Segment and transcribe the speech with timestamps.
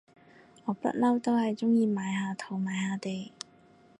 [0.65, 3.31] 我不嬲都係中意買下土買下地